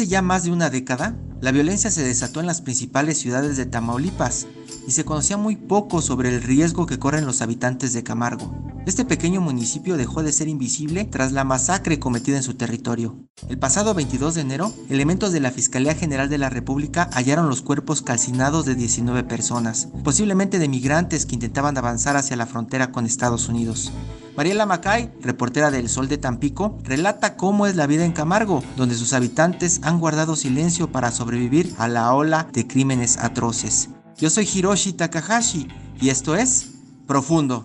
Hace 0.00 0.08
ya 0.08 0.22
más 0.22 0.44
de 0.44 0.50
una 0.50 0.70
década, 0.70 1.14
la 1.40 1.52
violencia 1.52 1.90
se 1.90 2.02
desató 2.02 2.40
en 2.40 2.46
las 2.46 2.60
principales 2.60 3.18
ciudades 3.18 3.56
de 3.56 3.64
Tamaulipas 3.64 4.46
y 4.86 4.90
se 4.90 5.04
conocía 5.04 5.38
muy 5.38 5.56
poco 5.56 6.02
sobre 6.02 6.28
el 6.28 6.42
riesgo 6.42 6.84
que 6.84 6.98
corren 6.98 7.24
los 7.24 7.40
habitantes 7.40 7.92
de 7.94 8.02
Camargo. 8.02 8.54
Este 8.86 9.04
pequeño 9.04 9.40
municipio 9.40 9.96
dejó 9.96 10.22
de 10.22 10.32
ser 10.32 10.48
invisible 10.48 11.04
tras 11.04 11.32
la 11.32 11.44
masacre 11.44 11.98
cometida 11.98 12.36
en 12.36 12.42
su 12.42 12.54
territorio. 12.54 13.16
El 13.48 13.58
pasado 13.58 13.94
22 13.94 14.34
de 14.34 14.40
enero, 14.42 14.72
elementos 14.88 15.32
de 15.32 15.40
la 15.40 15.50
Fiscalía 15.50 15.94
General 15.94 16.28
de 16.28 16.38
la 16.38 16.50
República 16.50 17.08
hallaron 17.12 17.48
los 17.48 17.62
cuerpos 17.62 18.02
calcinados 18.02 18.66
de 18.66 18.74
19 18.74 19.24
personas, 19.24 19.88
posiblemente 20.04 20.58
de 20.58 20.68
migrantes 20.68 21.24
que 21.24 21.34
intentaban 21.36 21.76
avanzar 21.78 22.16
hacia 22.16 22.36
la 22.36 22.46
frontera 22.46 22.90
con 22.90 23.06
Estados 23.06 23.48
Unidos. 23.48 23.92
Mariela 24.36 24.64
Macay, 24.64 25.12
reportera 25.20 25.70
del 25.70 25.88
Sol 25.88 26.08
de 26.08 26.16
Tampico, 26.16 26.78
relata 26.84 27.36
cómo 27.36 27.66
es 27.66 27.76
la 27.76 27.86
vida 27.86 28.04
en 28.04 28.12
Camargo, 28.12 28.62
donde 28.76 28.94
sus 28.94 29.12
habitantes 29.12 29.80
han 29.82 30.00
guardado 30.00 30.36
silencio 30.36 30.90
para 30.90 31.10
sobrevivir 31.10 31.29
a 31.78 31.86
la 31.86 32.12
ola 32.12 32.48
de 32.52 32.66
crímenes 32.66 33.16
atroces. 33.16 33.90
Yo 34.18 34.30
soy 34.30 34.48
Hiroshi 34.52 34.92
Takahashi 34.92 35.68
y 36.00 36.08
esto 36.08 36.34
es 36.34 36.72
Profundo. 37.06 37.64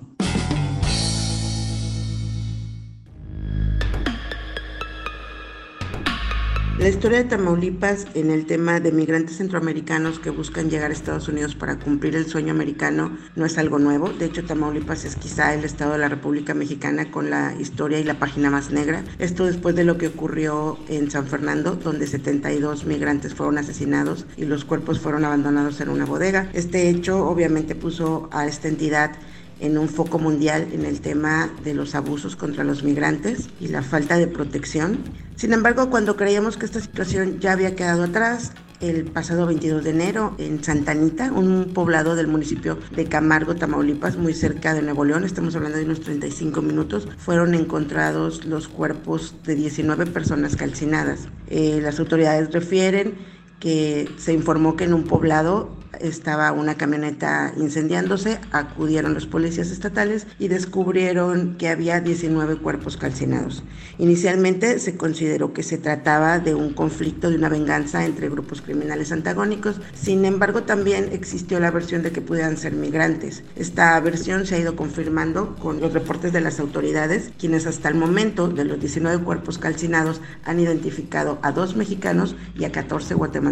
La 6.77 6.89
historia 6.89 7.19
de 7.19 7.23
Tamaulipas 7.23 8.05
en 8.15 8.31
el 8.31 8.45
tema 8.45 8.81
de 8.81 8.91
migrantes 8.91 9.37
centroamericanos 9.37 10.19
que 10.19 10.29
buscan 10.29 10.69
llegar 10.69 10.91
a 10.91 10.93
Estados 10.93 11.29
Unidos 11.29 11.55
para 11.55 11.79
cumplir 11.79 12.17
el 12.17 12.25
sueño 12.25 12.51
americano 12.51 13.17
no 13.37 13.45
es 13.45 13.57
algo 13.57 13.79
nuevo. 13.79 14.09
De 14.09 14.25
hecho, 14.25 14.43
Tamaulipas 14.43 15.05
es 15.05 15.15
quizá 15.15 15.53
el 15.53 15.63
estado 15.63 15.93
de 15.93 15.99
la 15.99 16.09
República 16.09 16.53
Mexicana 16.53 17.09
con 17.11 17.29
la 17.29 17.55
historia 17.57 17.97
y 17.99 18.03
la 18.03 18.19
página 18.19 18.49
más 18.49 18.71
negra. 18.71 19.05
Esto 19.19 19.45
después 19.45 19.73
de 19.75 19.85
lo 19.85 19.97
que 19.97 20.07
ocurrió 20.07 20.77
en 20.89 21.09
San 21.09 21.27
Fernando, 21.27 21.77
donde 21.77 22.07
72 22.07 22.85
migrantes 22.85 23.35
fueron 23.35 23.57
asesinados 23.57 24.25
y 24.35 24.43
los 24.43 24.65
cuerpos 24.65 24.99
fueron 24.99 25.23
abandonados 25.23 25.79
en 25.79 25.87
una 25.87 26.05
bodega. 26.05 26.49
Este 26.51 26.89
hecho 26.89 27.25
obviamente 27.25 27.75
puso 27.75 28.27
a 28.33 28.47
esta 28.47 28.67
entidad 28.67 29.11
en 29.59 29.77
un 29.77 29.89
foco 29.89 30.19
mundial 30.19 30.67
en 30.71 30.85
el 30.85 31.01
tema 31.01 31.49
de 31.63 31.73
los 31.73 31.95
abusos 31.95 32.35
contra 32.35 32.63
los 32.63 32.83
migrantes 32.83 33.49
y 33.59 33.67
la 33.69 33.81
falta 33.81 34.17
de 34.17 34.27
protección. 34.27 34.99
Sin 35.35 35.53
embargo, 35.53 35.89
cuando 35.89 36.15
creíamos 36.15 36.57
que 36.57 36.65
esta 36.65 36.79
situación 36.79 37.39
ya 37.39 37.53
había 37.53 37.75
quedado 37.75 38.03
atrás, 38.03 38.53
el 38.81 39.05
pasado 39.05 39.45
22 39.45 39.83
de 39.83 39.89
enero 39.89 40.35
en 40.37 40.63
Santa 40.63 40.91
Anita, 40.91 41.31
un 41.31 41.71
poblado 41.73 42.15
del 42.15 42.27
municipio 42.27 42.77
de 42.95 43.05
Camargo, 43.05 43.55
Tamaulipas, 43.55 44.17
muy 44.17 44.33
cerca 44.33 44.73
de 44.73 44.81
Nuevo 44.81 45.05
León, 45.05 45.23
estamos 45.23 45.55
hablando 45.55 45.77
de 45.77 45.85
unos 45.85 46.01
35 46.01 46.61
minutos, 46.61 47.07
fueron 47.17 47.55
encontrados 47.55 48.45
los 48.45 48.67
cuerpos 48.67 49.35
de 49.45 49.55
19 49.55 50.07
personas 50.07 50.55
calcinadas. 50.55 51.27
Eh, 51.47 51.79
las 51.81 51.99
autoridades 51.99 52.51
refieren 52.51 53.15
que 53.59 54.09
se 54.17 54.33
informó 54.33 54.75
que 54.75 54.83
en 54.83 54.93
un 54.93 55.03
poblado 55.03 55.75
estaba 56.01 56.51
una 56.51 56.75
camioneta 56.75 57.53
incendiándose, 57.55 58.39
acudieron 58.51 59.13
los 59.13 59.25
policías 59.25 59.71
estatales 59.71 60.27
y 60.39 60.47
descubrieron 60.49 61.55
que 61.57 61.69
había 61.69 62.01
19 62.01 62.57
cuerpos 62.57 62.97
calcinados. 62.97 63.63
Inicialmente 63.97 64.79
se 64.79 64.97
consideró 64.97 65.53
que 65.53 65.63
se 65.63 65.77
trataba 65.77 66.39
de 66.39 66.53
un 66.53 66.73
conflicto, 66.73 67.29
de 67.29 67.37
una 67.37 67.49
venganza 67.49 68.05
entre 68.05 68.29
grupos 68.29 68.61
criminales 68.61 69.11
antagónicos, 69.11 69.79
sin 69.93 70.25
embargo 70.25 70.63
también 70.63 71.09
existió 71.13 71.59
la 71.59 71.71
versión 71.71 72.03
de 72.03 72.11
que 72.11 72.21
pudieran 72.21 72.57
ser 72.57 72.73
migrantes. 72.73 73.43
Esta 73.55 73.97
versión 74.01 74.45
se 74.45 74.55
ha 74.55 74.59
ido 74.59 74.75
confirmando 74.75 75.55
con 75.55 75.79
los 75.79 75.93
reportes 75.93 76.33
de 76.33 76.41
las 76.41 76.59
autoridades, 76.59 77.31
quienes 77.39 77.67
hasta 77.67 77.89
el 77.89 77.95
momento 77.95 78.49
de 78.49 78.65
los 78.65 78.79
19 78.79 79.23
cuerpos 79.23 79.57
calcinados 79.57 80.19
han 80.43 80.59
identificado 80.59 81.39
a 81.41 81.51
dos 81.51 81.75
mexicanos 81.75 82.35
y 82.57 82.65
a 82.65 82.71
14 82.71 83.13
guatemaltecos 83.13 83.44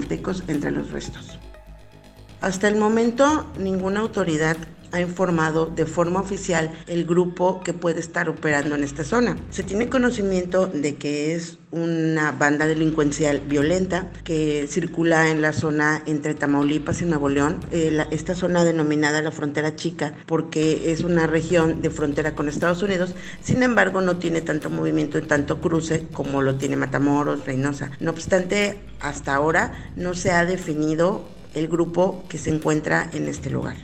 entre 0.47 0.71
los 0.71 0.91
restos. 0.91 1.37
Hasta 2.41 2.67
el 2.67 2.75
momento, 2.75 3.51
ninguna 3.57 4.01
autoridad 4.01 4.57
ha 4.93 5.01
informado 5.01 5.65
de 5.65 5.85
forma 5.85 6.21
oficial 6.21 6.71
el 6.87 7.05
grupo 7.05 7.61
que 7.61 7.73
puede 7.73 7.99
estar 7.99 8.29
operando 8.29 8.75
en 8.75 8.83
esta 8.83 9.03
zona. 9.03 9.35
Se 9.49 9.63
tiene 9.63 9.89
conocimiento 9.89 10.67
de 10.67 10.95
que 10.95 11.33
es 11.33 11.57
una 11.71 12.31
banda 12.31 12.67
delincuencial 12.67 13.39
violenta 13.39 14.11
que 14.23 14.67
circula 14.69 15.31
en 15.31 15.41
la 15.41 15.51
zona 15.51 16.03
entre 16.05 16.35
Tamaulipas 16.35 17.01
y 17.01 17.05
Nuevo 17.05 17.27
León, 17.27 17.59
eh, 17.71 18.05
esta 18.11 18.35
zona 18.35 18.63
denominada 18.63 19.23
la 19.23 19.31
frontera 19.31 19.75
chica, 19.75 20.13
porque 20.27 20.91
es 20.91 21.01
una 21.01 21.25
región 21.25 21.81
de 21.81 21.89
frontera 21.89 22.35
con 22.35 22.47
Estados 22.47 22.83
Unidos, 22.83 23.15
sin 23.41 23.63
embargo 23.63 24.01
no 24.01 24.17
tiene 24.17 24.41
tanto 24.41 24.69
movimiento 24.69 25.17
y 25.17 25.23
tanto 25.23 25.59
cruce 25.59 26.05
como 26.13 26.43
lo 26.43 26.55
tiene 26.55 26.75
Matamoros, 26.75 27.45
Reynosa. 27.45 27.91
No 27.99 28.11
obstante, 28.11 28.79
hasta 28.99 29.33
ahora 29.33 29.91
no 29.95 30.13
se 30.13 30.31
ha 30.31 30.45
definido 30.45 31.27
el 31.55 31.67
grupo 31.67 32.23
que 32.29 32.37
se 32.37 32.51
encuentra 32.51 33.09
en 33.13 33.27
este 33.27 33.49
lugar. 33.49 33.75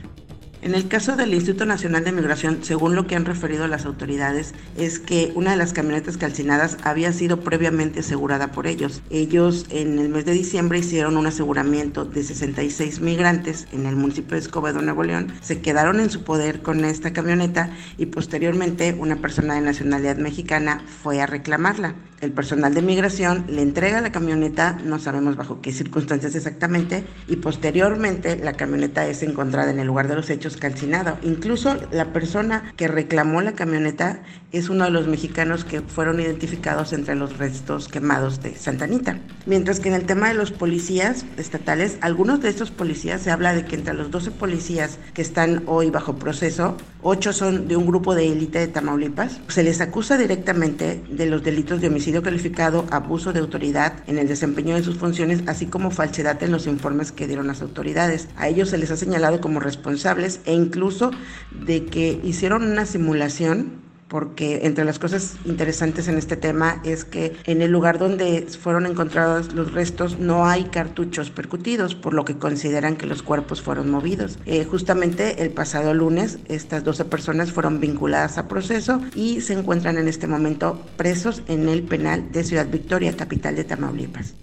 En 0.62 0.74
el 0.74 0.88
caso 0.88 1.16
del 1.16 1.32
Instituto 1.32 1.64
Nacional 1.64 2.04
de 2.04 2.12
Migración, 2.12 2.58
según 2.62 2.94
lo 2.94 3.06
que 3.06 3.16
han 3.16 3.24
referido 3.24 3.66
las 3.66 3.86
autoridades, 3.86 4.54
es 4.76 4.98
que 4.98 5.32
una 5.34 5.52
de 5.52 5.56
las 5.56 5.72
camionetas 5.72 6.18
calcinadas 6.18 6.76
había 6.82 7.14
sido 7.14 7.40
previamente 7.40 8.00
asegurada 8.00 8.52
por 8.52 8.66
ellos. 8.66 9.00
Ellos 9.08 9.64
en 9.70 9.98
el 9.98 10.10
mes 10.10 10.26
de 10.26 10.32
diciembre 10.32 10.78
hicieron 10.78 11.16
un 11.16 11.26
aseguramiento 11.26 12.04
de 12.04 12.22
66 12.22 13.00
migrantes 13.00 13.68
en 13.72 13.86
el 13.86 13.96
municipio 13.96 14.32
de 14.32 14.40
Escobedo, 14.40 14.82
Nuevo 14.82 15.02
León. 15.02 15.32
Se 15.40 15.62
quedaron 15.62 15.98
en 15.98 16.10
su 16.10 16.24
poder 16.24 16.60
con 16.60 16.84
esta 16.84 17.14
camioneta 17.14 17.70
y 17.96 18.06
posteriormente 18.06 18.94
una 18.98 19.16
persona 19.16 19.54
de 19.54 19.62
nacionalidad 19.62 20.18
mexicana 20.18 20.82
fue 21.02 21.22
a 21.22 21.26
reclamarla. 21.26 21.94
El 22.20 22.32
personal 22.32 22.74
de 22.74 22.82
migración 22.82 23.46
le 23.48 23.62
entrega 23.62 24.02
la 24.02 24.12
camioneta, 24.12 24.78
no 24.84 24.98
sabemos 24.98 25.36
bajo 25.36 25.62
qué 25.62 25.72
circunstancias 25.72 26.34
exactamente, 26.34 27.02
y 27.28 27.36
posteriormente 27.36 28.36
la 28.36 28.52
camioneta 28.52 29.06
es 29.06 29.22
encontrada 29.22 29.70
en 29.70 29.80
el 29.80 29.86
lugar 29.86 30.06
de 30.06 30.16
los 30.16 30.28
hechos 30.28 30.58
calcinada. 30.58 31.18
Incluso 31.22 31.78
la 31.90 32.12
persona 32.12 32.74
que 32.76 32.88
reclamó 32.88 33.40
la 33.40 33.52
camioneta 33.52 34.22
es 34.52 34.68
uno 34.68 34.84
de 34.84 34.90
los 34.90 35.06
mexicanos 35.06 35.64
que 35.64 35.80
fueron 35.80 36.20
identificados 36.20 36.92
entre 36.92 37.14
los 37.14 37.38
restos 37.38 37.88
quemados 37.88 38.42
de 38.42 38.54
Santa 38.54 38.84
Anita. 38.84 39.18
Mientras 39.46 39.80
que 39.80 39.88
en 39.88 39.94
el 39.94 40.04
tema 40.04 40.28
de 40.28 40.34
los 40.34 40.50
policías 40.50 41.24
estatales, 41.38 41.96
algunos 42.02 42.42
de 42.42 42.50
estos 42.50 42.70
policías 42.70 43.22
se 43.22 43.30
habla 43.30 43.54
de 43.54 43.64
que 43.64 43.76
entre 43.76 43.94
los 43.94 44.10
12 44.10 44.32
policías 44.32 44.98
que 45.14 45.22
están 45.22 45.62
hoy 45.64 45.88
bajo 45.88 46.16
proceso, 46.16 46.76
8 47.00 47.32
son 47.32 47.66
de 47.66 47.76
un 47.76 47.86
grupo 47.86 48.14
de 48.14 48.30
élite 48.30 48.58
de 48.58 48.68
Tamaulipas. 48.68 49.40
Se 49.48 49.62
les 49.62 49.80
acusa 49.80 50.18
directamente 50.18 51.02
de 51.08 51.26
los 51.26 51.42
delitos 51.42 51.80
de 51.80 51.86
homicidio 51.86 52.09
calificado, 52.22 52.84
abuso 52.90 53.32
de 53.32 53.40
autoridad 53.40 54.02
en 54.06 54.18
el 54.18 54.28
desempeño 54.28 54.74
de 54.74 54.82
sus 54.82 54.98
funciones, 54.98 55.42
así 55.46 55.66
como 55.66 55.90
falsedad 55.90 56.42
en 56.42 56.50
los 56.50 56.66
informes 56.66 57.12
que 57.12 57.26
dieron 57.26 57.46
las 57.46 57.62
autoridades. 57.62 58.28
A 58.36 58.48
ellos 58.48 58.70
se 58.70 58.78
les 58.78 58.90
ha 58.90 58.96
señalado 58.96 59.40
como 59.40 59.60
responsables 59.60 60.40
e 60.44 60.52
incluso 60.52 61.12
de 61.52 61.86
que 61.86 62.20
hicieron 62.24 62.64
una 62.64 62.84
simulación 62.84 63.89
porque 64.10 64.66
entre 64.66 64.84
las 64.84 64.98
cosas 64.98 65.36
interesantes 65.44 66.08
en 66.08 66.18
este 66.18 66.36
tema 66.36 66.82
es 66.84 67.04
que 67.04 67.36
en 67.44 67.62
el 67.62 67.70
lugar 67.70 68.00
donde 68.00 68.44
fueron 68.60 68.84
encontrados 68.84 69.54
los 69.54 69.72
restos 69.72 70.18
no 70.18 70.46
hay 70.46 70.64
cartuchos 70.64 71.30
percutidos, 71.30 71.94
por 71.94 72.12
lo 72.12 72.24
que 72.24 72.36
consideran 72.36 72.96
que 72.96 73.06
los 73.06 73.22
cuerpos 73.22 73.62
fueron 73.62 73.88
movidos. 73.88 74.38
Eh, 74.46 74.64
justamente 74.64 75.42
el 75.42 75.50
pasado 75.50 75.94
lunes 75.94 76.40
estas 76.48 76.82
12 76.82 77.04
personas 77.04 77.52
fueron 77.52 77.78
vinculadas 77.78 78.36
a 78.36 78.48
proceso 78.48 79.00
y 79.14 79.42
se 79.42 79.52
encuentran 79.52 79.96
en 79.96 80.08
este 80.08 80.26
momento 80.26 80.84
presos 80.96 81.42
en 81.46 81.68
el 81.68 81.84
penal 81.84 82.32
de 82.32 82.42
Ciudad 82.42 82.68
Victoria, 82.68 83.16
capital 83.16 83.54
de 83.54 83.62
Tamaulipas. 83.62 84.34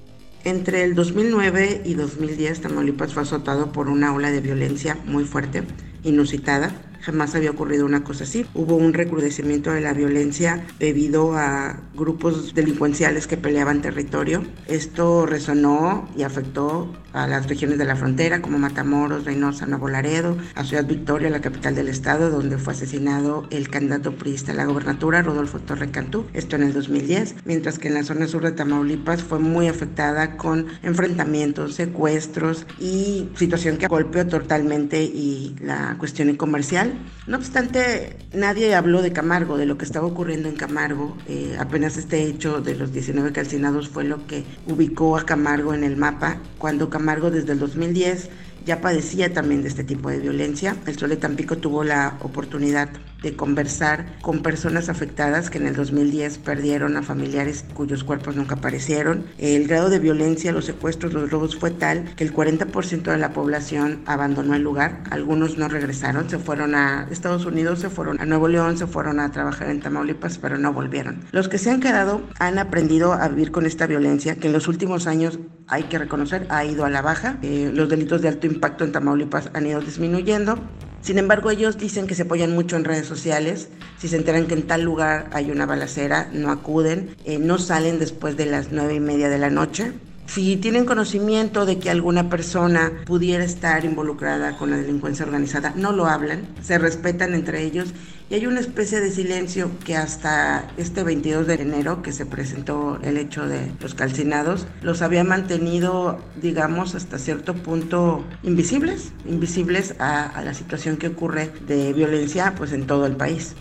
Entre 0.46 0.86
el 0.86 0.96
2009 0.96 1.82
y 1.84 1.96
2010 1.96 2.62
Tamaulipas 2.62 3.14
fue 3.14 3.24
azotado 3.24 3.74
por 3.74 3.90
una 3.90 4.14
ola 4.14 4.32
de 4.32 4.40
violencia 4.40 4.98
muy 5.06 5.26
fuerte, 5.26 5.64
inusitada, 6.04 6.72
jamás 7.08 7.34
había 7.36 7.52
ocurrido 7.52 7.86
una 7.86 8.04
cosa 8.04 8.26
así. 8.26 8.46
Hubo 8.54 8.76
un 8.76 8.94
recrudecimiento 8.94 9.72
de 9.72 9.80
la 9.80 9.94
violencia 9.94 10.68
debido 10.78 11.38
a 11.38 11.80
grupos 11.96 12.54
delincuenciales 12.54 13.28
que 13.28 13.38
peleaban 13.38 13.82
territorio. 13.82 14.44
Esto 14.68 15.26
resonó 15.26 16.10
y 16.18 16.24
afectó 16.24 16.94
a 17.14 17.26
las 17.26 17.48
regiones 17.48 17.78
de 17.78 17.86
la 17.86 17.96
frontera 17.96 18.42
como 18.42 18.60
Matamoros, 18.60 19.24
Reynosa, 19.24 19.66
Nuevo 19.66 19.88
Laredo, 19.88 20.38
a 20.54 20.66
Ciudad 20.66 20.86
Victoria, 20.86 21.30
la 21.30 21.40
capital 21.40 21.76
del 21.76 21.88
estado, 21.88 22.30
donde 22.30 22.58
fue 22.58 22.74
asesinado 22.74 23.48
el 23.52 23.70
candidato 23.70 24.16
priista 24.16 24.52
a 24.52 24.56
la 24.56 24.66
gobernatura, 24.66 25.22
Rodolfo 25.22 25.60
Torre 25.60 25.90
Cantú, 25.90 26.26
esto 26.34 26.58
en 26.58 26.64
el 26.64 26.74
2010, 26.74 27.36
mientras 27.46 27.80
que 27.80 27.88
en 27.88 27.94
la 27.94 28.04
zona 28.04 28.28
sur 28.28 28.44
de 28.44 28.52
Tamaulipas 28.52 29.24
fue 29.24 29.40
muy 29.40 29.68
afectada 29.68 30.36
con 30.36 30.68
enfrentamientos, 30.84 31.76
secuestros 31.76 32.68
y 32.80 33.30
situación 33.36 33.78
que 33.78 33.88
golpeó 33.88 34.28
totalmente 34.28 35.02
y 35.04 35.56
la 35.62 35.96
cuestión 35.98 36.36
comercial. 36.36 36.97
No 37.28 37.38
obstante, 37.38 38.18
nadie 38.34 38.76
habló 38.76 39.02
de 39.02 39.12
Camargo, 39.12 39.58
de 39.58 39.66
lo 39.66 39.78
que 39.78 39.86
estaba 39.86 40.08
ocurriendo 40.08 40.50
en 40.50 40.56
Camargo. 40.56 41.18
Eh, 41.28 41.56
apenas 41.60 41.98
este 41.98 42.24
hecho 42.24 42.62
de 42.62 42.76
los 42.76 42.94
19 42.94 43.32
calcinados 43.32 43.90
fue 43.90 44.04
lo 44.04 44.26
que 44.28 44.44
ubicó 44.68 45.18
a 45.18 45.26
Camargo 45.26 45.74
en 45.74 45.84
el 45.84 45.98
mapa, 45.98 46.38
cuando 46.58 46.90
Camargo 46.90 47.32
desde 47.32 47.54
el 47.54 47.60
2010 47.60 48.30
ya 48.68 48.82
padecía 48.82 49.34
también 49.34 49.62
de 49.62 49.70
este 49.70 49.86
tipo 49.86 50.10
de 50.10 50.20
violencia. 50.20 50.76
El 50.86 51.00
Sol 51.00 51.10
de 51.10 51.18
Tampico 51.18 51.58
tuvo 51.58 51.86
la 51.86 52.18
oportunidad 52.22 52.90
de 53.22 53.36
conversar 53.36 54.06
con 54.22 54.42
personas 54.42 54.90
afectadas 54.90 55.50
que 55.50 55.58
en 55.58 55.68
el 55.68 55.76
2010 55.76 56.38
perdieron 56.40 56.98
a 56.98 57.04
familiares 57.04 57.66
cuyos 57.74 58.04
cuerpos 58.04 58.36
nunca 58.36 58.56
aparecieron. 58.56 59.26
El 59.38 59.68
grado 59.68 59.90
de 59.90 60.00
violencia, 60.00 60.52
los 60.52 60.66
secuestros, 60.66 61.14
los 61.14 61.30
robos 61.30 61.56
fue 61.56 61.72
tal 61.72 62.16
que 62.16 62.24
el 62.24 62.34
40% 62.34 63.04
de 63.04 63.18
la 63.18 63.34
población 63.34 64.02
abandonó 64.06 64.56
el 64.56 64.62
lugar. 64.62 65.04
Algunos 65.10 65.58
no 65.58 65.68
regresaron, 65.68 66.30
se 66.30 66.40
fueron 66.40 66.76
a 66.76 67.08
Estados 67.12 67.46
Unidos, 67.46 67.80
se 67.80 67.90
fueron 67.90 68.20
a 68.22 68.26
Nuevo 68.26 68.48
León, 68.48 68.78
se 68.78 68.88
fueron 68.88 69.20
a 69.20 69.32
trabajar 69.32 69.70
en 69.70 69.82
Tamaulipas, 69.82 70.38
pero 70.38 70.58
no 70.58 70.74
volvieron. 70.74 71.22
Los 71.32 71.50
que 71.50 71.58
se 71.58 71.72
han 71.72 71.80
quedado 71.80 72.22
han 72.40 72.60
aprendido 72.60 73.14
a 73.14 73.28
vivir 73.28 73.52
con 73.52 73.66
esta 73.66 73.88
violencia 73.88 74.36
que 74.36 74.48
en 74.48 74.54
los 74.54 74.68
últimos 74.68 75.08
años 75.08 75.40
hay 75.68 75.84
que 75.84 75.98
reconocer 75.98 76.48
ha 76.50 76.66
ido 76.66 76.86
a 76.86 76.90
la 76.90 77.02
baja. 77.02 77.38
Eh, 77.42 77.72
los 77.74 77.90
delitos 77.90 78.22
de 78.22 78.30
alto 78.30 78.48
impacto 78.48 78.84
en 78.84 78.92
Tamaulipas 78.92 79.50
han 79.54 79.66
ido 79.66 79.82
disminuyendo 79.82 80.60
sin 81.08 81.20
embargo, 81.20 81.50
ellos 81.50 81.78
dicen 81.78 82.06
que 82.06 82.16
se 82.16 82.24
apoyan 82.24 82.54
mucho 82.54 82.76
en 82.76 82.84
redes 82.84 83.08
sociales. 83.08 83.70
Si 83.98 84.10
se 84.10 84.18
enteran 84.18 84.46
que 84.46 84.56
en 84.56 84.64
tal 84.64 84.82
lugar 84.82 85.30
hay 85.32 85.52
una 85.52 85.66
balacera, 85.66 86.30
no 86.34 86.52
acuden, 86.52 87.16
eh, 87.24 87.40
no 87.40 87.60
salen 87.60 87.98
después 87.98 88.36
de 88.36 88.46
las 88.46 88.74
nueve 88.74 88.96
y 88.96 89.00
media 89.00 89.30
de 89.30 89.38
la 89.38 89.50
noche. 89.50 89.94
Si 90.26 90.58
tienen 90.58 90.84
conocimiento 90.84 91.66
de 91.66 91.80
que 91.80 91.90
alguna 91.90 92.30
persona 92.30 92.92
pudiera 93.06 93.46
estar 93.46 93.86
involucrada 93.86 94.58
con 94.58 94.70
la 94.70 94.76
delincuencia 94.76 95.26
organizada, 95.26 95.72
no 95.78 95.94
lo 95.94 96.08
hablan, 96.08 96.46
se 96.62 96.78
respetan 96.78 97.34
entre 97.34 97.64
ellos 97.64 97.94
y 98.30 98.36
hay 98.36 98.46
una 98.46 98.60
especie 98.60 99.00
de 99.00 99.10
silencio 99.10 99.72
que 99.86 99.96
hasta 99.96 100.68
este 100.78 101.04
22 101.04 101.48
de 101.48 101.54
enero 101.56 102.02
que 102.02 102.12
se 102.12 102.26
presentó 102.26 103.00
el 103.02 103.18
hecho 103.18 103.48
de 103.48 103.72
los 103.80 103.96
calcinados, 103.96 104.68
los 104.82 105.02
había 105.02 105.24
mantenido, 105.24 106.20
digamos, 106.42 106.94
hasta 106.96 107.20
cierto 107.20 107.54
punto 107.54 108.26
invisibles, 108.44 109.14
invisibles 109.26 109.96
a, 110.00 110.42
la 110.44 110.54
situación 110.54 110.98
que 110.98 111.08
ocurre 111.08 111.52
de 111.68 111.94
violencia 111.94 112.54
pues 112.58 112.74
en 112.74 112.86
todo 112.86 113.06
el 113.06 113.16
país. 113.16 113.56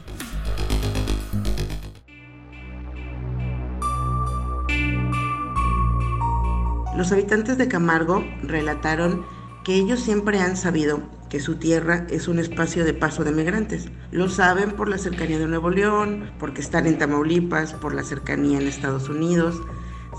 Los 6.96 7.12
habitantes 7.12 7.58
de 7.58 7.68
Camargo 7.68 8.24
relataron 8.42 9.24
que 9.64 9.74
ellos 9.74 10.00
siempre 10.00 10.40
han 10.40 10.56
sabido 10.56 11.02
que 11.28 11.40
su 11.40 11.56
tierra 11.56 12.06
es 12.10 12.28
un 12.28 12.38
espacio 12.38 12.84
de 12.84 12.94
paso 12.94 13.24
de 13.24 13.32
migrantes. 13.32 13.88
Lo 14.10 14.28
saben 14.28 14.72
por 14.72 14.88
la 14.88 14.98
cercanía 14.98 15.38
de 15.38 15.46
Nuevo 15.46 15.70
León, 15.70 16.30
porque 16.38 16.60
están 16.60 16.86
en 16.86 16.98
Tamaulipas, 16.98 17.74
por 17.74 17.94
la 17.94 18.02
cercanía 18.02 18.58
en 18.58 18.66
Estados 18.66 19.08
Unidos. 19.08 19.60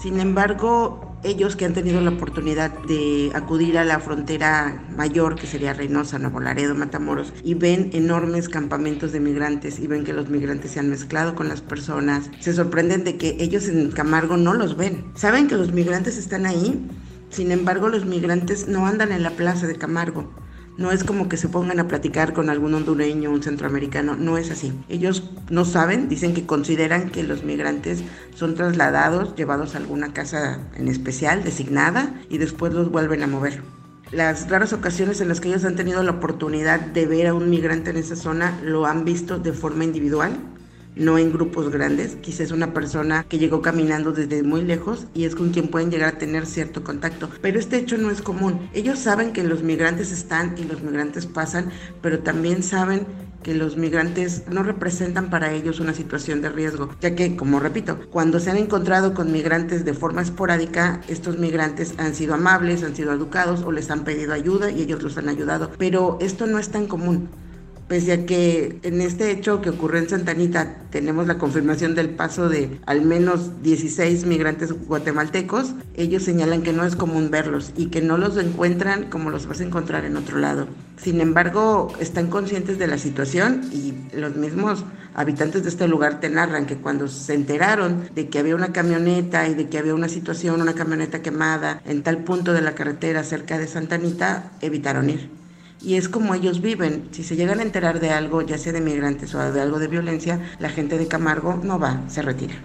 Sin 0.01 0.19
embargo, 0.19 1.17
ellos 1.23 1.55
que 1.55 1.65
han 1.65 1.73
tenido 1.73 1.99
la 2.01 2.11
oportunidad 2.11 2.71
de 2.87 3.31
acudir 3.33 3.77
a 3.79 3.83
la 3.83 3.99
frontera 3.99 4.85
mayor, 4.95 5.35
que 5.35 5.47
sería 5.47 5.73
Reynosa, 5.73 6.19
Nuevo 6.19 6.39
Laredo, 6.39 6.75
Matamoros, 6.75 7.33
y 7.43 7.55
ven 7.55 7.89
enormes 7.93 8.47
campamentos 8.47 9.11
de 9.11 9.19
migrantes 9.19 9.79
y 9.79 9.87
ven 9.87 10.03
que 10.03 10.13
los 10.13 10.29
migrantes 10.29 10.71
se 10.71 10.79
han 10.79 10.89
mezclado 10.89 11.33
con 11.33 11.47
las 11.47 11.61
personas, 11.61 12.29
se 12.39 12.53
sorprenden 12.53 13.03
de 13.03 13.17
que 13.17 13.37
ellos 13.39 13.67
en 13.67 13.91
Camargo 13.91 14.37
no 14.37 14.53
los 14.53 14.77
ven. 14.77 15.05
Saben 15.15 15.47
que 15.47 15.55
los 15.55 15.73
migrantes 15.73 16.17
están 16.17 16.45
ahí, 16.45 16.87
sin 17.29 17.51
embargo 17.51 17.89
los 17.89 18.05
migrantes 18.05 18.67
no 18.67 18.85
andan 18.85 19.11
en 19.11 19.23
la 19.23 19.31
plaza 19.31 19.65
de 19.65 19.75
Camargo 19.75 20.31
no 20.77 20.91
es 20.91 21.03
como 21.03 21.27
que 21.27 21.37
se 21.37 21.49
pongan 21.49 21.79
a 21.79 21.87
platicar 21.87 22.33
con 22.33 22.49
algún 22.49 22.73
hondureño, 22.73 23.31
un 23.31 23.41
centroamericano, 23.41 24.15
no 24.15 24.37
es 24.37 24.51
así. 24.51 24.71
Ellos 24.89 25.31
no 25.49 25.65
saben, 25.65 26.07
dicen 26.07 26.33
que 26.33 26.45
consideran 26.45 27.09
que 27.09 27.23
los 27.23 27.43
migrantes 27.43 28.03
son 28.35 28.55
trasladados, 28.55 29.35
llevados 29.35 29.73
a 29.73 29.79
alguna 29.79 30.13
casa 30.13 30.59
en 30.75 30.87
especial, 30.87 31.43
designada, 31.43 32.13
y 32.29 32.37
después 32.37 32.73
los 32.73 32.91
vuelven 32.91 33.23
a 33.23 33.27
mover. 33.27 33.61
Las 34.11 34.49
raras 34.49 34.71
ocasiones 34.71 35.19
en 35.19 35.27
las 35.27 35.41
que 35.41 35.49
ellos 35.49 35.65
han 35.65 35.75
tenido 35.75 36.01
la 36.01 36.11
oportunidad 36.11 36.79
de 36.79 37.05
ver 37.05 37.27
a 37.27 37.33
un 37.33 37.49
migrante 37.49 37.89
en 37.89 37.97
esa 37.97 38.15
zona 38.15 38.57
lo 38.63 38.85
han 38.85 39.03
visto 39.03 39.37
de 39.37 39.51
forma 39.51 39.83
individual, 39.83 40.37
no 40.99 41.17
en 41.17 41.31
grupos 41.31 41.69
grandes. 41.69 42.15
Quizás 42.21 42.51
una 42.51 42.73
persona 42.73 43.25
que 43.27 43.39
llegó 43.39 43.61
caminando 43.61 44.11
desde 44.11 44.43
muy 44.43 44.63
lejos 44.63 45.07
y 45.13 45.25
es 45.25 45.35
con 45.35 45.51
quien 45.51 45.67
pueden 45.67 45.91
llegar 45.91 46.15
a 46.15 46.17
tener 46.17 46.45
cierto 46.45 46.83
contacto. 46.83 47.29
Pero 47.41 47.59
este 47.59 47.77
hecho 47.77 47.97
no 47.97 48.11
es 48.11 48.21
común. 48.21 48.69
Ellos 48.73 48.99
saben 48.99 49.33
que 49.33 49.43
los 49.43 49.63
migrantes 49.63 50.11
están 50.11 50.55
y 50.57 50.63
los 50.63 50.81
migrantes 50.81 51.25
pasan, 51.25 51.71
pero 52.01 52.19
también 52.19 52.63
saben 52.63 53.05
que 53.43 53.53
los 53.53 53.77
migrantes 53.77 54.43
no 54.49 54.61
representan 54.63 55.29
para 55.29 55.53
ellos 55.53 55.79
una 55.79 55.93
situación 55.93 56.41
de 56.41 56.49
riesgo, 56.49 56.89
ya 56.99 57.15
que, 57.15 57.37
como 57.37 57.59
repito, 57.59 57.97
cuando 58.09 58.41
se 58.41 58.51
han 58.51 58.57
encontrado 58.57 59.13
con 59.13 59.31
migrantes 59.31 59.85
de 59.85 59.93
forma 59.93 60.21
esporádica, 60.21 60.99
estos 61.07 61.37
migrantes 61.37 61.93
han 61.97 62.13
sido 62.13 62.33
amables, 62.33 62.83
han 62.83 62.95
sido 62.95 63.13
educados 63.13 63.61
o 63.61 63.71
les 63.71 63.89
han 63.89 64.03
pedido 64.03 64.33
ayuda 64.33 64.69
y 64.69 64.81
ellos 64.81 65.01
los 65.01 65.17
han 65.17 65.29
ayudado, 65.29 65.71
pero 65.77 66.17
esto 66.19 66.45
no 66.45 66.59
es 66.59 66.69
tan 66.69 66.87
común 66.87 67.29
pese 67.87 68.11
a 68.13 68.25
que 68.25 68.79
en 68.83 69.01
este 69.01 69.31
hecho 69.31 69.61
que 69.61 69.69
ocurrió 69.69 69.99
en 69.99 70.09
Santanita 70.09 70.75
tenemos 70.89 71.27
la 71.27 71.37
confirmación 71.37 71.95
del 71.95 72.09
paso 72.09 72.49
de 72.49 72.79
al 72.85 73.01
menos 73.01 73.61
16 73.63 74.25
migrantes 74.25 74.73
guatemaltecos, 74.87 75.73
ellos 75.95 76.23
señalan 76.23 76.63
que 76.63 76.73
no 76.73 76.85
es 76.85 76.95
común 76.95 77.31
verlos 77.31 77.71
y 77.77 77.87
que 77.87 78.01
no 78.01 78.17
los 78.17 78.37
encuentran 78.37 79.09
como 79.09 79.29
los 79.29 79.47
vas 79.47 79.61
a 79.61 79.63
encontrar 79.63 80.05
en 80.05 80.17
otro 80.17 80.37
lado. 80.37 80.67
Sin 80.97 81.21
embargo, 81.21 81.93
están 81.99 82.27
conscientes 82.27 82.77
de 82.77 82.87
la 82.87 82.97
situación 82.97 83.69
y 83.71 83.93
los 84.15 84.35
mismos 84.35 84.83
habitantes 85.13 85.63
de 85.63 85.69
este 85.69 85.87
lugar 85.87 86.19
te 86.19 86.29
narran 86.29 86.65
que 86.65 86.77
cuando 86.77 87.07
se 87.07 87.33
enteraron 87.33 88.09
de 88.13 88.27
que 88.27 88.39
había 88.39 88.55
una 88.55 88.73
camioneta 88.73 89.47
y 89.47 89.55
de 89.55 89.69
que 89.69 89.77
había 89.77 89.95
una 89.95 90.09
situación, 90.09 90.61
una 90.61 90.73
camioneta 90.73 91.21
quemada 91.21 91.81
en 91.85 92.03
tal 92.03 92.19
punto 92.19 92.53
de 92.53 92.61
la 92.61 92.75
carretera 92.75 93.23
cerca 93.23 93.57
de 93.57 93.67
Santanita, 93.67 94.51
evitaron 94.61 95.09
ir 95.09 95.36
y 95.81 95.95
es 95.95 96.09
como 96.09 96.33
ellos 96.33 96.61
viven. 96.61 97.09
Si 97.11 97.23
se 97.23 97.35
llegan 97.35 97.59
a 97.59 97.63
enterar 97.63 97.99
de 97.99 98.09
algo, 98.11 98.41
ya 98.41 98.57
sea 98.57 98.73
de 98.73 98.81
migrantes 98.81 99.33
o 99.35 99.51
de 99.51 99.61
algo 99.61 99.79
de 99.79 99.87
violencia, 99.87 100.39
la 100.59 100.69
gente 100.69 100.97
de 100.97 101.07
Camargo 101.07 101.59
no 101.63 101.79
va, 101.79 102.01
se 102.07 102.21
retira. 102.21 102.55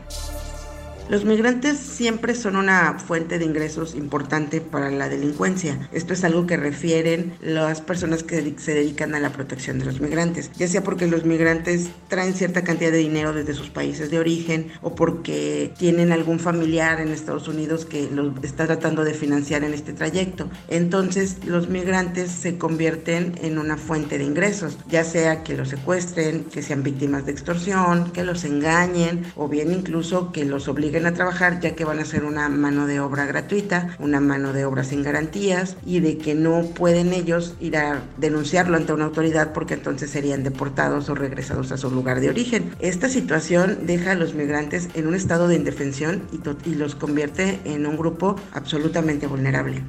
Los 1.09 1.25
migrantes 1.25 1.79
siempre 1.79 2.35
son 2.35 2.57
una 2.57 2.99
fuente 2.99 3.39
de 3.39 3.45
ingresos 3.45 3.95
importante 3.95 4.61
para 4.61 4.91
la 4.91 5.09
delincuencia. 5.09 5.89
Esto 5.93 6.15
es 6.15 6.25
algo 6.25 6.47
que 6.47 6.57
refieren 6.57 7.35
las 7.41 7.81
personas 7.81 8.23
que 8.23 8.55
se 8.57 8.73
dedican 8.73 9.15
a 9.15 9.21
la 9.21 9.33
protección 9.33 9.79
de 9.79 9.85
los 9.85 10.01
migrantes, 10.01 10.51
ya 10.57 10.69
sea 10.69 10.83
porque 10.83 11.09
los 11.09 11.25
migrantes 11.25 11.89
traen 12.09 12.35
cierta 12.35 12.63
cantidad 12.63 12.93
de 12.93 12.99
dinero 12.99 13.33
desde 13.33 13.53
sus 13.53 13.69
países 13.69 14.11
de 14.11 14.21
origen 14.21 14.69
o 14.81 14.95
porque 14.95 15.75
tienen 15.77 16.13
algún 16.13 16.39
familiar 16.39 17.01
en 17.01 17.09
Estados 17.09 17.49
Unidos 17.49 17.85
que 17.85 18.09
los 18.11 18.33
está 18.43 18.67
tratando 18.67 19.05
de 19.05 19.13
financiar 19.13 19.65
en 19.65 19.75
este 19.75 19.93
trayecto. 19.93 20.49
Entonces 20.69 21.45
los 21.45 21.69
migrantes 21.69 22.31
se 22.31 22.59
convierten 22.59 23.35
en 23.43 23.59
una 23.59 23.77
fuente 23.77 24.19
de 24.19 24.25
ingresos, 24.25 24.79
ya 24.89 25.05
sea 25.05 25.43
que 25.43 25.57
los 25.57 25.69
secuestren, 25.69 26.45
que 26.45 26.63
sean 26.63 26.85
víctimas 26.85 27.27
de 27.27 27.33
extorsión, 27.33 28.13
que 28.13 28.25
los 28.25 28.45
engañen 28.45 29.25
o 29.37 29.49
bien 29.49 29.73
incluso 29.73 30.33
que 30.33 30.45
los 30.45 30.69
obliguen 30.69 30.92
a 30.95 31.15
trabajar 31.15 31.61
ya 31.61 31.75
que 31.75 31.85
van 31.85 31.99
a 31.99 32.05
ser 32.05 32.25
una 32.25 32.49
mano 32.49 32.87
de 32.87 33.01
obra 33.01 33.27
gratuita, 33.27 33.97
una 33.99 34.21
mano 34.21 34.53
de 34.53 34.65
obra 34.65 34.85
sin 34.85 35.03
garantías 35.03 35.77
y 35.85 36.01
de 36.01 36.19
que 36.19 36.35
no 36.35 36.63
pueden 36.63 37.13
ellos 37.13 37.55
ir 37.61 37.77
a 37.77 38.03
denunciarlo 38.19 38.77
ante 38.77 38.93
una 38.93 39.07
autoridad 39.07 39.53
porque 39.53 39.75
entonces 39.75 40.11
serían 40.11 40.43
deportados 40.43 41.09
o 41.09 41.15
regresados 41.15 41.73
a 41.73 41.77
su 41.77 41.91
lugar 41.91 42.21
de 42.21 42.29
origen. 42.29 42.75
Esta 42.79 43.09
situación 43.09 43.87
deja 43.87 44.13
a 44.13 44.15
los 44.15 44.35
migrantes 44.35 44.89
en 44.95 45.07
un 45.07 45.15
estado 45.15 45.49
de 45.49 45.57
indefensión 45.57 46.23
y, 46.31 46.71
y 46.71 46.75
los 46.75 46.95
convierte 46.95 47.61
en 47.65 47.87
un 47.87 47.97
grupo 47.97 48.37
absolutamente 48.53 49.27
vulnerable 49.27 49.83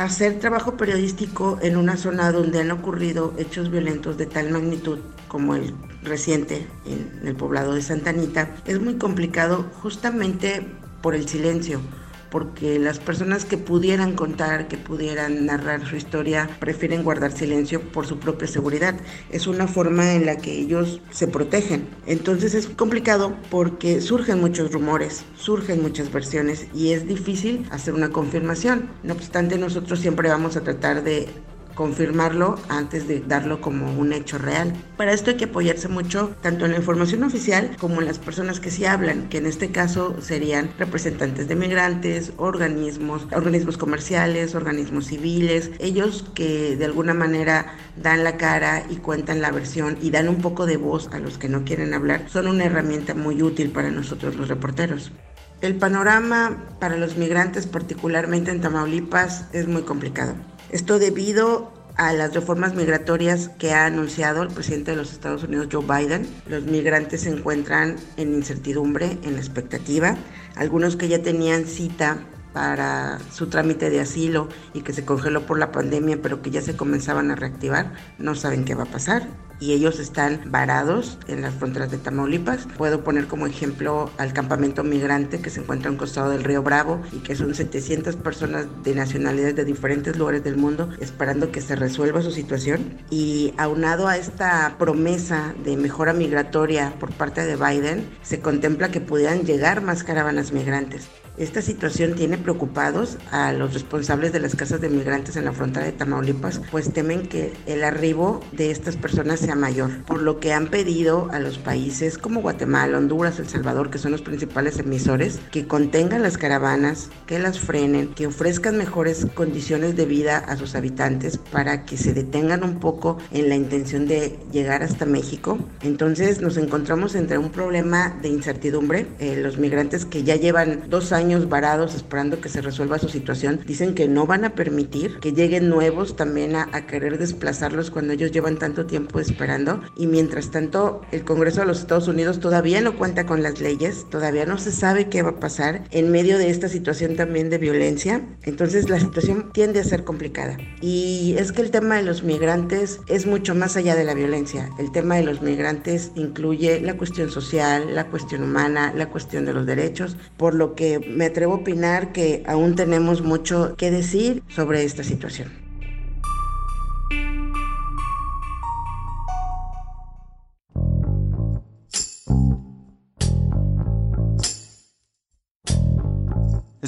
hacer 0.00 0.38
trabajo 0.38 0.78
periodístico 0.78 1.58
en 1.60 1.76
una 1.76 1.98
zona 1.98 2.32
donde 2.32 2.60
han 2.60 2.70
ocurrido 2.70 3.34
hechos 3.36 3.70
violentos 3.70 4.16
de 4.16 4.24
tal 4.24 4.50
magnitud 4.50 4.98
como 5.28 5.54
el 5.54 5.74
reciente 6.02 6.66
en 6.86 7.28
el 7.28 7.36
poblado 7.36 7.74
de 7.74 7.82
Santa 7.82 8.08
Anita 8.08 8.48
es 8.64 8.80
muy 8.80 8.94
complicado 8.94 9.66
justamente 9.82 10.66
por 11.02 11.14
el 11.14 11.28
silencio, 11.28 11.82
porque 12.30 12.78
las 12.78 12.98
personas 12.98 13.44
que 13.44 13.58
pudieran 13.58 14.14
contar, 14.14 14.68
que 14.68 14.76
pudieran 14.76 15.46
narrar 15.46 15.86
su 15.86 15.96
historia, 15.96 16.48
prefieren 16.58 17.02
guardar 17.02 17.32
silencio 17.32 17.80
por 17.80 18.06
su 18.06 18.18
propia 18.18 18.48
seguridad. 18.48 18.94
Es 19.30 19.46
una 19.46 19.66
forma 19.66 20.14
en 20.14 20.26
la 20.26 20.36
que 20.36 20.52
ellos 20.52 21.00
se 21.10 21.26
protegen. 21.26 21.88
Entonces 22.06 22.54
es 22.54 22.66
complicado 22.66 23.36
porque 23.50 24.00
surgen 24.00 24.40
muchos 24.40 24.72
rumores, 24.72 25.24
surgen 25.36 25.82
muchas 25.82 26.12
versiones 26.12 26.66
y 26.74 26.92
es 26.92 27.06
difícil 27.06 27.66
hacer 27.70 27.94
una 27.94 28.10
confirmación. 28.10 28.90
No 29.02 29.14
obstante, 29.14 29.58
nosotros 29.58 30.00
siempre 30.00 30.28
vamos 30.28 30.56
a 30.56 30.62
tratar 30.62 31.02
de 31.02 31.28
confirmarlo 31.74 32.58
antes 32.68 33.08
de 33.08 33.20
darlo 33.20 33.60
como 33.60 33.92
un 33.98 34.12
hecho 34.12 34.38
real. 34.38 34.72
Para 34.96 35.12
esto 35.12 35.30
hay 35.30 35.36
que 35.36 35.46
apoyarse 35.46 35.88
mucho 35.88 36.34
tanto 36.42 36.64
en 36.66 36.72
la 36.72 36.78
información 36.78 37.22
oficial 37.22 37.76
como 37.78 38.00
en 38.00 38.06
las 38.06 38.18
personas 38.18 38.60
que 38.60 38.70
sí 38.70 38.84
hablan, 38.84 39.28
que 39.28 39.38
en 39.38 39.46
este 39.46 39.70
caso 39.70 40.16
serían 40.20 40.70
representantes 40.78 41.48
de 41.48 41.56
migrantes, 41.56 42.32
organismos, 42.36 43.26
organismos 43.32 43.76
comerciales, 43.76 44.54
organismos 44.54 45.06
civiles, 45.06 45.70
ellos 45.78 46.24
que 46.34 46.76
de 46.76 46.84
alguna 46.84 47.14
manera 47.14 47.74
dan 47.96 48.24
la 48.24 48.36
cara 48.36 48.84
y 48.88 48.96
cuentan 48.96 49.40
la 49.40 49.50
versión 49.50 49.98
y 50.00 50.10
dan 50.10 50.28
un 50.28 50.36
poco 50.36 50.66
de 50.66 50.76
voz 50.76 51.08
a 51.12 51.18
los 51.18 51.38
que 51.38 51.48
no 51.48 51.64
quieren 51.64 51.94
hablar, 51.94 52.24
son 52.28 52.46
una 52.46 52.64
herramienta 52.64 53.14
muy 53.14 53.42
útil 53.42 53.70
para 53.70 53.90
nosotros 53.90 54.36
los 54.36 54.48
reporteros. 54.48 55.12
El 55.60 55.76
panorama 55.76 56.56
para 56.78 56.96
los 56.96 57.18
migrantes, 57.18 57.66
particularmente 57.66 58.50
en 58.50 58.62
Tamaulipas, 58.62 59.44
es 59.52 59.68
muy 59.68 59.82
complicado. 59.82 60.34
Esto 60.72 61.00
debido 61.00 61.72
a 61.96 62.12
las 62.12 62.32
reformas 62.32 62.74
migratorias 62.74 63.50
que 63.58 63.72
ha 63.72 63.86
anunciado 63.86 64.42
el 64.42 64.48
presidente 64.48 64.92
de 64.92 64.96
los 64.96 65.12
Estados 65.12 65.42
Unidos, 65.42 65.68
Joe 65.70 65.84
Biden. 65.84 66.28
Los 66.46 66.64
migrantes 66.64 67.22
se 67.22 67.30
encuentran 67.30 67.96
en 68.16 68.34
incertidumbre, 68.34 69.18
en 69.24 69.34
expectativa. 69.36 70.16
Algunos 70.54 70.94
que 70.94 71.08
ya 71.08 71.22
tenían 71.22 71.66
cita 71.66 72.18
para 72.52 73.18
su 73.32 73.48
trámite 73.48 73.90
de 73.90 74.00
asilo 74.00 74.48
y 74.74 74.82
que 74.82 74.92
se 74.92 75.04
congeló 75.04 75.46
por 75.46 75.58
la 75.58 75.72
pandemia, 75.72 76.20
pero 76.22 76.42
que 76.42 76.50
ya 76.50 76.62
se 76.62 76.76
comenzaban 76.76 77.30
a 77.30 77.36
reactivar, 77.36 77.92
no 78.18 78.34
saben 78.34 78.64
qué 78.64 78.74
va 78.74 78.84
a 78.84 78.86
pasar 78.86 79.28
y 79.60 79.72
ellos 79.72 80.00
están 80.00 80.40
varados 80.46 81.18
en 81.28 81.42
las 81.42 81.54
fronteras 81.54 81.90
de 81.90 81.98
Tamaulipas. 81.98 82.66
Puedo 82.78 83.04
poner 83.04 83.26
como 83.26 83.46
ejemplo 83.46 84.10
al 84.18 84.32
campamento 84.32 84.82
migrante 84.82 85.40
que 85.40 85.50
se 85.50 85.60
encuentra 85.60 85.88
a 85.88 85.92
un 85.92 85.98
costado 85.98 86.30
del 86.30 86.42
río 86.42 86.62
Bravo 86.62 87.02
y 87.12 87.18
que 87.18 87.36
son 87.36 87.54
700 87.54 88.16
personas 88.16 88.66
de 88.82 88.94
nacionalidades 88.94 89.54
de 89.54 89.64
diferentes 89.64 90.16
lugares 90.16 90.42
del 90.42 90.56
mundo 90.56 90.88
esperando 90.98 91.52
que 91.52 91.60
se 91.60 91.76
resuelva 91.76 92.22
su 92.22 92.30
situación. 92.30 92.98
Y 93.10 93.52
aunado 93.58 94.08
a 94.08 94.16
esta 94.16 94.76
promesa 94.78 95.54
de 95.62 95.76
mejora 95.76 96.14
migratoria 96.14 96.94
por 96.98 97.12
parte 97.12 97.44
de 97.44 97.56
Biden, 97.56 98.08
se 98.22 98.40
contempla 98.40 98.90
que 98.90 99.00
pudieran 99.00 99.44
llegar 99.44 99.82
más 99.82 100.02
caravanas 100.02 100.52
migrantes. 100.52 101.08
Esta 101.40 101.62
situación 101.62 102.16
tiene 102.16 102.36
preocupados 102.36 103.16
a 103.30 103.54
los 103.54 103.72
responsables 103.72 104.30
de 104.30 104.40
las 104.40 104.54
casas 104.54 104.82
de 104.82 104.90
migrantes 104.90 105.36
en 105.36 105.46
la 105.46 105.52
frontera 105.52 105.86
de 105.86 105.92
Tamaulipas, 105.92 106.60
pues 106.70 106.92
temen 106.92 107.22
que 107.22 107.54
el 107.64 107.82
arribo 107.82 108.44
de 108.52 108.70
estas 108.70 108.96
personas 108.96 109.40
sea 109.40 109.54
mayor, 109.54 110.04
por 110.04 110.20
lo 110.20 110.38
que 110.38 110.52
han 110.52 110.66
pedido 110.66 111.30
a 111.32 111.38
los 111.38 111.56
países 111.56 112.18
como 112.18 112.42
Guatemala, 112.42 112.98
Honduras, 112.98 113.38
El 113.38 113.48
Salvador, 113.48 113.88
que 113.88 113.96
son 113.96 114.12
los 114.12 114.20
principales 114.20 114.78
emisores, 114.80 115.40
que 115.50 115.66
contengan 115.66 116.22
las 116.22 116.36
caravanas, 116.36 117.08
que 117.24 117.38
las 117.38 117.58
frenen, 117.58 118.08
que 118.08 118.26
ofrezcan 118.26 118.76
mejores 118.76 119.26
condiciones 119.32 119.96
de 119.96 120.04
vida 120.04 120.36
a 120.36 120.58
sus 120.58 120.74
habitantes 120.74 121.38
para 121.38 121.86
que 121.86 121.96
se 121.96 122.12
detengan 122.12 122.64
un 122.64 122.80
poco 122.80 123.16
en 123.32 123.48
la 123.48 123.56
intención 123.56 124.06
de 124.06 124.38
llegar 124.52 124.82
hasta 124.82 125.06
México. 125.06 125.58
Entonces 125.80 126.42
nos 126.42 126.58
encontramos 126.58 127.14
entre 127.14 127.38
un 127.38 127.48
problema 127.48 128.14
de 128.20 128.28
incertidumbre. 128.28 129.06
Eh, 129.20 129.36
los 129.42 129.56
migrantes 129.56 130.04
que 130.04 130.22
ya 130.22 130.36
llevan 130.36 130.82
dos 130.90 131.12
años 131.12 131.29
varados 131.48 131.94
esperando 131.94 132.40
que 132.40 132.48
se 132.48 132.60
resuelva 132.60 132.98
su 132.98 133.08
situación, 133.08 133.60
dicen 133.66 133.94
que 133.94 134.08
no 134.08 134.26
van 134.26 134.44
a 134.44 134.54
permitir 134.54 135.18
que 135.20 135.32
lleguen 135.32 135.68
nuevos 135.68 136.16
también 136.16 136.56
a, 136.56 136.68
a 136.72 136.86
querer 136.86 137.18
desplazarlos 137.18 137.90
cuando 137.90 138.12
ellos 138.12 138.32
llevan 138.32 138.58
tanto 138.58 138.86
tiempo 138.86 139.20
esperando. 139.20 139.80
Y 139.96 140.06
mientras 140.06 140.50
tanto, 140.50 141.02
el 141.12 141.24
Congreso 141.24 141.60
de 141.60 141.66
los 141.66 141.80
Estados 141.80 142.08
Unidos 142.08 142.40
todavía 142.40 142.80
no 142.80 142.96
cuenta 142.96 143.26
con 143.26 143.42
las 143.42 143.60
leyes, 143.60 144.06
todavía 144.10 144.46
no 144.46 144.58
se 144.58 144.72
sabe 144.72 145.08
qué 145.08 145.22
va 145.22 145.30
a 145.30 145.40
pasar 145.40 145.84
en 145.90 146.10
medio 146.10 146.38
de 146.38 146.50
esta 146.50 146.68
situación 146.68 147.16
también 147.16 147.50
de 147.50 147.58
violencia. 147.58 148.22
Entonces 148.42 148.88
la 148.90 148.98
situación 149.00 149.52
tiende 149.52 149.80
a 149.80 149.84
ser 149.84 150.04
complicada. 150.04 150.56
Y 150.80 151.34
es 151.38 151.52
que 151.52 151.62
el 151.62 151.70
tema 151.70 151.96
de 151.96 152.02
los 152.02 152.22
migrantes 152.22 153.00
es 153.06 153.26
mucho 153.26 153.54
más 153.54 153.76
allá 153.76 153.94
de 153.94 154.04
la 154.04 154.14
violencia. 154.14 154.70
El 154.78 154.92
tema 154.92 155.16
de 155.16 155.24
los 155.24 155.42
migrantes 155.42 156.12
incluye 156.14 156.80
la 156.80 156.96
cuestión 156.96 157.30
social, 157.30 157.94
la 157.94 158.06
cuestión 158.06 158.42
humana, 158.42 158.92
la 158.96 159.08
cuestión 159.08 159.44
de 159.44 159.52
los 159.52 159.66
derechos, 159.66 160.16
por 160.36 160.54
lo 160.54 160.74
que 160.74 160.98
me 161.20 161.26
atrevo 161.26 161.52
a 161.52 161.56
opinar 161.56 162.12
que 162.12 162.42
aún 162.46 162.76
tenemos 162.76 163.20
mucho 163.20 163.76
que 163.76 163.90
decir 163.90 164.42
sobre 164.48 164.84
esta 164.84 165.04
situación. 165.04 165.48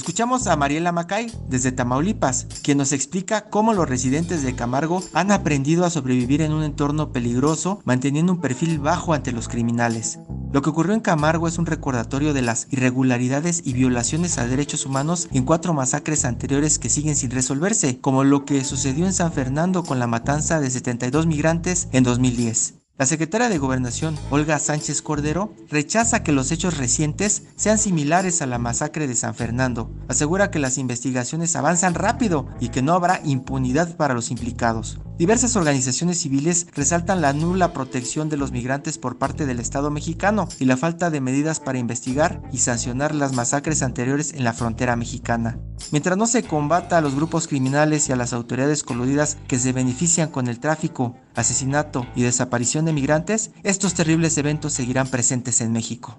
Escuchamos 0.02 0.48
a 0.48 0.56
Mariela 0.56 0.90
Macay 0.90 1.30
desde 1.48 1.70
Tamaulipas, 1.70 2.48
quien 2.64 2.78
nos 2.78 2.90
explica 2.90 3.42
cómo 3.42 3.72
los 3.72 3.88
residentes 3.88 4.42
de 4.42 4.56
Camargo 4.56 5.00
han 5.14 5.30
aprendido 5.30 5.84
a 5.84 5.90
sobrevivir 5.90 6.42
en 6.42 6.52
un 6.52 6.64
entorno 6.64 7.12
peligroso, 7.12 7.80
manteniendo 7.84 8.32
un 8.32 8.40
perfil 8.40 8.80
bajo 8.80 9.14
ante 9.14 9.30
los 9.30 9.46
criminales. 9.46 10.18
Lo 10.52 10.60
que 10.60 10.70
ocurrió 10.70 10.94
en 10.94 11.02
Camargo 11.02 11.46
es 11.46 11.56
un 11.56 11.66
recordatorio 11.66 12.34
de 12.34 12.42
las 12.42 12.66
irregularidades 12.72 13.62
y 13.64 13.74
violaciones 13.74 14.38
a 14.38 14.48
derechos 14.48 14.86
humanos 14.86 15.28
en 15.30 15.44
cuatro 15.44 15.72
masacres 15.72 16.24
anteriores 16.24 16.80
que 16.80 16.88
siguen 16.88 17.14
sin 17.14 17.30
resolverse, 17.30 18.00
como 18.00 18.24
lo 18.24 18.44
que 18.44 18.64
sucedió 18.64 19.06
en 19.06 19.12
San 19.12 19.32
Fernando 19.32 19.84
con 19.84 20.00
la 20.00 20.08
matanza 20.08 20.58
de 20.58 20.68
72 20.68 21.28
migrantes 21.28 21.86
en 21.92 22.02
2010. 22.02 22.81
La 22.98 23.06
secretaria 23.06 23.48
de 23.48 23.56
Gobernación, 23.56 24.18
Olga 24.28 24.58
Sánchez 24.58 25.00
Cordero, 25.00 25.54
rechaza 25.70 26.22
que 26.22 26.30
los 26.30 26.52
hechos 26.52 26.76
recientes 26.76 27.44
sean 27.56 27.78
similares 27.78 28.42
a 28.42 28.46
la 28.46 28.58
masacre 28.58 29.06
de 29.06 29.14
San 29.14 29.34
Fernando. 29.34 29.90
Asegura 30.08 30.50
que 30.50 30.58
las 30.58 30.76
investigaciones 30.76 31.56
avanzan 31.56 31.94
rápido 31.94 32.46
y 32.60 32.68
que 32.68 32.82
no 32.82 32.92
habrá 32.92 33.22
impunidad 33.24 33.96
para 33.96 34.12
los 34.12 34.30
implicados. 34.30 35.00
Diversas 35.22 35.54
organizaciones 35.54 36.18
civiles 36.18 36.66
resaltan 36.74 37.20
la 37.20 37.32
nula 37.32 37.72
protección 37.72 38.28
de 38.28 38.36
los 38.36 38.50
migrantes 38.50 38.98
por 38.98 39.18
parte 39.18 39.46
del 39.46 39.60
Estado 39.60 39.88
mexicano 39.88 40.48
y 40.58 40.64
la 40.64 40.76
falta 40.76 41.10
de 41.10 41.20
medidas 41.20 41.60
para 41.60 41.78
investigar 41.78 42.42
y 42.50 42.58
sancionar 42.58 43.14
las 43.14 43.32
masacres 43.32 43.84
anteriores 43.84 44.32
en 44.32 44.42
la 44.42 44.52
frontera 44.52 44.96
mexicana. 44.96 45.60
Mientras 45.92 46.16
no 46.18 46.26
se 46.26 46.42
combata 46.42 46.98
a 46.98 47.00
los 47.00 47.14
grupos 47.14 47.46
criminales 47.46 48.08
y 48.08 48.12
a 48.12 48.16
las 48.16 48.32
autoridades 48.32 48.82
coludidas 48.82 49.38
que 49.46 49.60
se 49.60 49.72
benefician 49.72 50.28
con 50.28 50.48
el 50.48 50.58
tráfico, 50.58 51.14
asesinato 51.36 52.04
y 52.16 52.22
desaparición 52.22 52.84
de 52.84 52.92
migrantes, 52.92 53.52
estos 53.62 53.94
terribles 53.94 54.36
eventos 54.38 54.72
seguirán 54.72 55.06
presentes 55.06 55.60
en 55.60 55.70
México. 55.70 56.18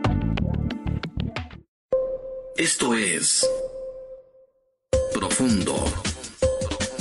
Esto 2.61 2.93
es 2.93 3.49
Profundo. 5.15 5.83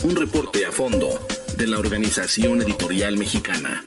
Un 0.05 0.17
reporte 0.17 0.65
a 0.65 0.73
fondo 0.73 1.21
de 1.59 1.67
la 1.67 1.79
Organización 1.79 2.63
Editorial 2.63 3.19
Mexicana. 3.19 3.87